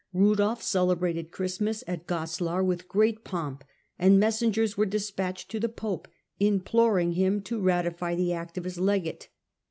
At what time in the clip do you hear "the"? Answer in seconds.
5.59-5.69, 8.15-8.33